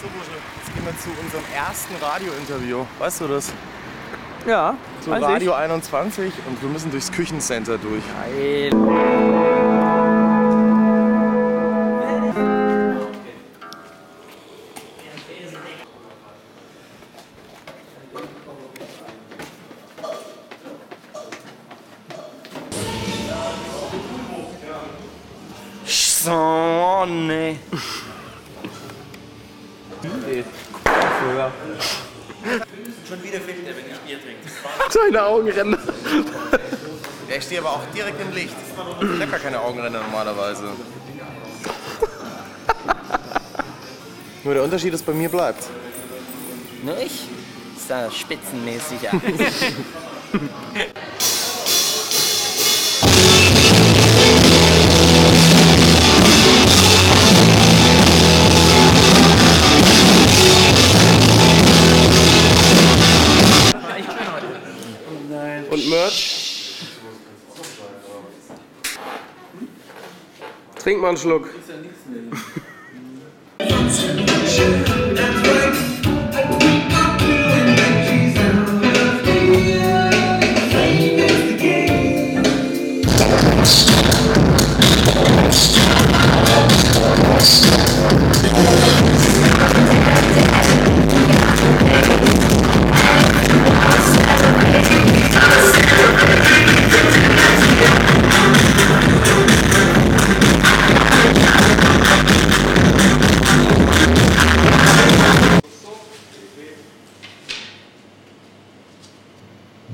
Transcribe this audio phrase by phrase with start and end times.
[0.00, 2.84] So, Bursche, jetzt gehen wir zu unserem ersten Radiointerview.
[2.98, 3.52] Weißt du das?
[4.46, 8.04] Ja, Zu weiß Radio 21 und wir müssen durchs Küchencenter durch.
[30.30, 30.44] Ich.
[30.84, 31.52] Geil.
[33.08, 33.22] Sonne.
[34.94, 35.78] Deine Augenränder.
[37.28, 38.54] Ja, ich stehe aber auch direkt im Licht.
[38.70, 38.78] Ich
[39.20, 40.70] habe gar keine Augenränder normalerweise.
[44.44, 45.64] Nur der Unterschied ist, bei mir bleibt.
[46.82, 47.24] Nur ich?
[47.88, 48.98] Sah spitzenmäßig
[65.86, 66.82] Merch?
[70.78, 71.48] Trink mal einen Schluck.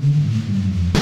[0.01, 0.92] うん。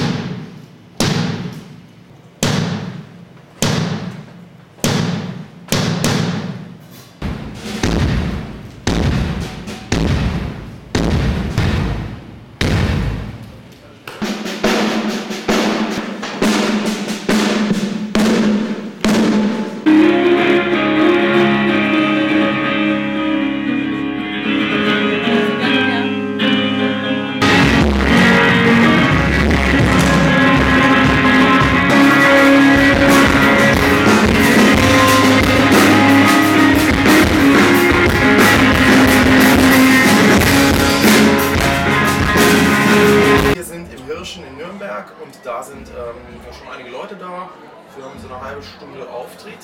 [44.22, 46.14] Hirschen in Nürnberg und da sind ähm,
[46.56, 47.48] schon einige Leute da.
[47.96, 49.58] Wir haben so eine halbe Stunde Auftritt.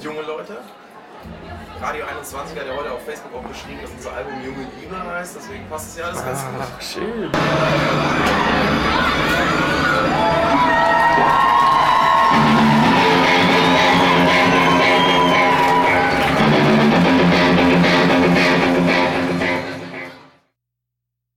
[0.00, 0.58] Junge Leute.
[1.80, 5.36] Radio 21 hat ja heute auf Facebook auch geschrieben, dass unser Album Junge Liebe heißt,
[5.36, 6.60] deswegen passt es ja alles ganz gut.
[6.60, 7.30] Ach, schön.